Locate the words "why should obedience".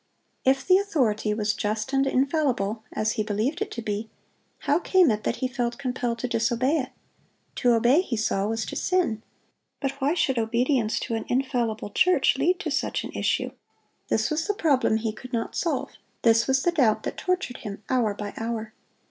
10.01-10.99